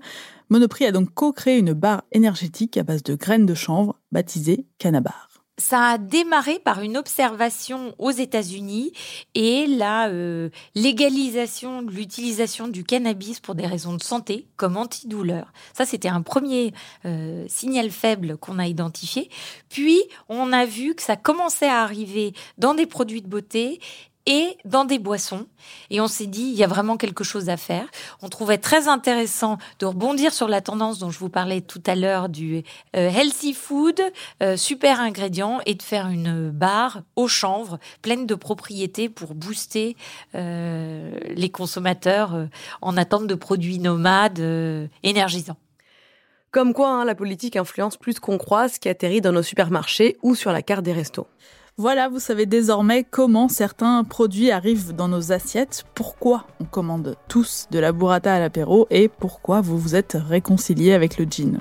[0.50, 5.30] Monoprix a donc co-créé une barre énergétique à base de graines de chanvre, baptisée Cannabar.
[5.60, 8.92] Ça a démarré par une observation aux États-Unis
[9.36, 15.54] et la euh, légalisation de l'utilisation du cannabis pour des raisons de santé comme antidouleur.
[15.74, 16.74] Ça, c'était un premier
[17.06, 19.30] euh, signal faible qu'on a identifié.
[19.70, 23.80] Puis, on a vu que ça commençait à arriver dans des produits de beauté
[24.28, 25.48] et dans des boissons.
[25.90, 27.88] Et on s'est dit, il y a vraiment quelque chose à faire.
[28.22, 31.96] On trouvait très intéressant de rebondir sur la tendance dont je vous parlais tout à
[31.96, 32.58] l'heure du
[32.96, 34.00] euh, healthy food,
[34.44, 39.96] euh, super ingrédients, et de faire une barre au chanvre pleine de propriétés pour booster
[40.36, 42.48] euh, les consommateurs
[42.82, 45.58] en attente de produits nomades énergisants.
[46.52, 50.18] Comme quoi, hein, la politique influence plus qu'on croit ce qui atterrit dans nos supermarchés
[50.22, 51.28] ou sur la carte des restos.
[51.80, 57.68] Voilà, vous savez désormais comment certains produits arrivent dans nos assiettes, pourquoi on commande tous
[57.70, 61.60] de la burrata à l'apéro et pourquoi vous vous êtes réconciliés avec le gin.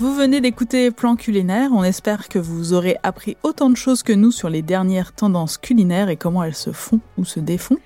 [0.00, 4.12] Vous venez d'écouter Plan culinaire, on espère que vous aurez appris autant de choses que
[4.12, 7.78] nous sur les dernières tendances culinaires et comment elles se font ou se défont.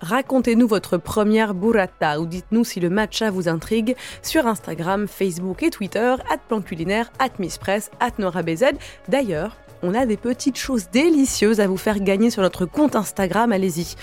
[0.00, 5.70] Racontez-nous votre première burrata ou dites-nous si le matcha vous intrigue sur Instagram, Facebook et
[5.70, 8.64] Twitter, at plan culinaire, at misspress, at norabz.
[9.08, 13.52] D'ailleurs, on a des petites choses délicieuses à vous faire gagner sur notre compte Instagram,
[13.52, 13.94] allez-y.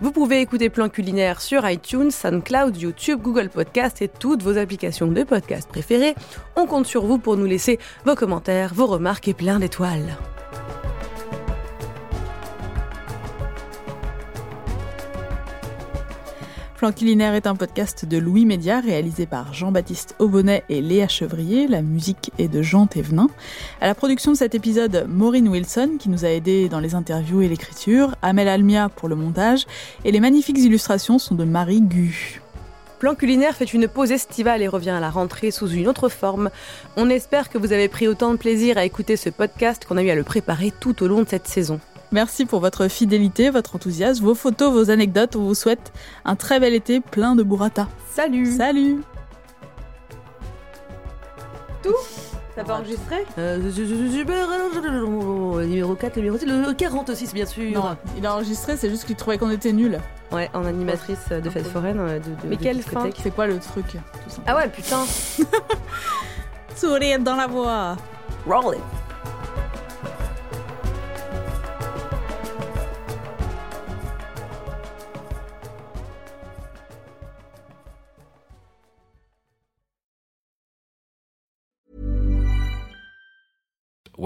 [0.00, 5.06] Vous pouvez écouter Plan Culinaire sur iTunes, SoundCloud, YouTube, Google Podcast et toutes vos applications
[5.06, 6.14] de podcast préférées.
[6.56, 10.16] On compte sur vous pour nous laisser vos commentaires, vos remarques et plein d'étoiles.
[16.80, 21.68] Plan culinaire est un podcast de Louis Média réalisé par Jean-Baptiste Aubonnet et Léa Chevrier.
[21.68, 23.28] La musique est de Jean Thévenin.
[23.82, 27.42] À la production de cet épisode, Maureen Wilson qui nous a aidés dans les interviews
[27.42, 29.66] et l'écriture, Amel Almia pour le montage
[30.06, 32.40] et les magnifiques illustrations sont de Marie Gu.
[32.98, 36.48] Plan culinaire fait une pause estivale et revient à la rentrée sous une autre forme.
[36.96, 40.02] On espère que vous avez pris autant de plaisir à écouter ce podcast qu'on a
[40.02, 41.78] eu à le préparer tout au long de cette saison.
[42.12, 45.36] Merci pour votre fidélité, votre enthousiasme, vos photos, vos anecdotes.
[45.36, 45.92] On vous souhaite
[46.24, 47.88] un très bel été plein de burrata.
[48.12, 48.46] Salut.
[48.56, 49.02] Salut.
[51.82, 51.94] Tout.
[52.56, 54.48] T'as pas enregistré euh, Super
[55.66, 57.72] Numéro 4, numéro 6, le 46 bien sûr.
[57.72, 60.00] Non, il a enregistré, c'est juste qu'il trouvait qu'on était nuls.
[60.32, 61.96] Ouais, en animatrice de fête foraine.
[61.96, 63.96] De, de, Mais quelle fin C'est quoi le truc?
[64.46, 65.04] Ah ouais, putain.
[66.76, 67.96] Sourire dans la voix.
[68.46, 68.99] Roll it